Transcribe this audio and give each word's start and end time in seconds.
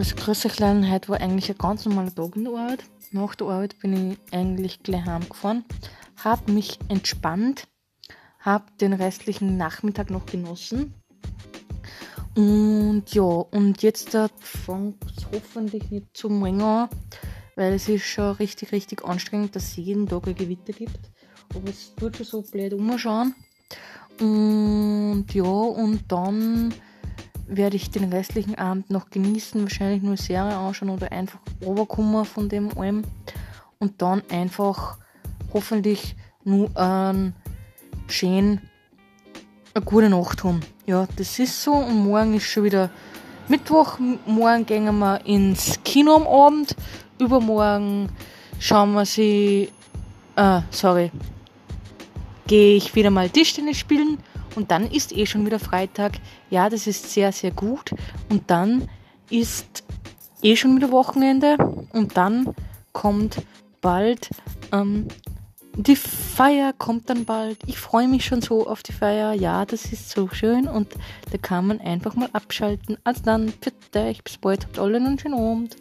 Grüß 0.00 0.46
euch 0.46 0.58
Leute, 0.58 0.90
heute 0.90 1.08
war 1.10 1.20
eigentlich 1.20 1.50
ein 1.50 1.58
ganz 1.58 1.84
normaler 1.84 2.14
Tag 2.14 2.34
in 2.34 2.44
der 2.44 2.54
Arbeit. 2.54 2.84
Nach 3.12 3.34
der 3.34 3.48
Arbeit 3.48 3.78
bin 3.80 4.12
ich 4.12 4.18
eigentlich 4.32 4.82
gleich 4.82 5.04
heimgefahren, 5.04 5.62
habe 6.16 6.52
mich 6.52 6.78
entspannt, 6.88 7.68
habe 8.38 8.64
den 8.80 8.94
restlichen 8.94 9.58
Nachmittag 9.58 10.08
noch 10.08 10.24
genossen. 10.24 10.94
Und 12.34 13.04
ja, 13.10 13.24
und 13.24 13.82
jetzt 13.82 14.16
fängt 14.38 15.04
es 15.04 15.26
hoffentlich 15.34 15.90
nicht 15.90 16.16
zu 16.16 16.30
morgen 16.30 16.62
an, 16.62 16.88
weil 17.54 17.74
es 17.74 17.86
ist 17.86 18.04
schon 18.04 18.36
richtig, 18.36 18.72
richtig 18.72 19.04
anstrengend, 19.04 19.54
dass 19.54 19.64
es 19.64 19.76
jeden 19.76 20.08
Tag 20.08 20.26
ein 20.26 20.34
Gewitter 20.34 20.72
gibt. 20.72 21.10
Aber 21.54 21.68
es 21.68 21.94
tut 21.94 22.16
schon 22.16 22.24
so 22.24 22.40
blöd 22.40 22.72
umschauen. 22.72 23.34
Und 24.18 25.26
ja, 25.34 25.44
und 25.44 26.04
dann 26.08 26.72
werde 27.50 27.76
ich 27.76 27.90
den 27.90 28.12
restlichen 28.12 28.56
Abend 28.56 28.90
noch 28.90 29.10
genießen, 29.10 29.62
wahrscheinlich 29.62 30.02
nur 30.02 30.16
Serie 30.16 30.56
anschauen 30.56 30.90
oder 30.90 31.10
einfach 31.12 31.40
runterkommen 31.64 32.24
von 32.24 32.48
dem 32.48 32.76
allem 32.78 33.02
und 33.78 34.00
dann 34.00 34.22
einfach 34.30 34.98
hoffentlich 35.52 36.16
nur 36.44 36.74
einen 36.76 37.34
schön 38.08 38.60
eine 39.74 39.84
gute 39.84 40.08
Nacht 40.08 40.44
haben. 40.44 40.60
Ja, 40.86 41.06
das 41.16 41.38
ist 41.38 41.62
so 41.62 41.72
und 41.72 42.04
morgen 42.04 42.34
ist 42.34 42.44
schon 42.44 42.64
wieder 42.64 42.90
Mittwoch. 43.48 43.98
Morgen 44.26 44.66
gehen 44.66 44.98
wir 44.98 45.24
ins 45.26 45.78
Kino 45.84 46.14
am 46.14 46.26
Abend. 46.26 46.76
Übermorgen 47.18 48.08
schauen 48.58 48.92
wir 48.92 49.04
sie, 49.04 49.68
äh, 50.36 50.60
sorry, 50.70 51.10
gehe 52.46 52.76
ich 52.76 52.94
wieder 52.94 53.10
mal 53.10 53.28
Tischtennis 53.28 53.76
spielen 53.76 54.18
und 54.56 54.70
dann 54.70 54.90
ist 54.90 55.12
eh 55.16 55.26
schon 55.26 55.46
wieder 55.46 55.58
Freitag. 55.58 56.12
Ja, 56.50 56.68
das 56.68 56.86
ist 56.86 57.12
sehr, 57.12 57.32
sehr 57.32 57.50
gut. 57.50 57.90
Und 58.28 58.50
dann 58.50 58.88
ist 59.30 59.84
eh 60.42 60.56
schon 60.56 60.76
wieder 60.76 60.90
Wochenende 60.90 61.56
und 61.92 62.16
dann 62.16 62.54
kommt 62.92 63.42
bald 63.80 64.30
ähm, 64.72 65.08
die 65.76 65.96
Feier 65.96 66.72
kommt 66.72 67.08
dann 67.10 67.24
bald. 67.24 67.58
Ich 67.66 67.78
freue 67.78 68.08
mich 68.08 68.24
schon 68.24 68.42
so 68.42 68.66
auf 68.66 68.82
die 68.82 68.92
Feier. 68.92 69.32
Ja, 69.32 69.64
das 69.64 69.86
ist 69.92 70.10
so 70.10 70.28
schön 70.28 70.66
und 70.68 70.88
da 71.30 71.38
kann 71.38 71.66
man 71.66 71.80
einfach 71.80 72.14
mal 72.14 72.28
abschalten. 72.32 72.98
Also 73.04 73.22
dann, 73.24 73.52
für 73.60 73.72
dich, 73.94 74.22
bis 74.24 74.36
bald, 74.36 74.64
habt 74.64 74.78
alle 74.78 74.96
einen 74.96 75.18
schönen 75.18 75.38
Abend. 75.38 75.76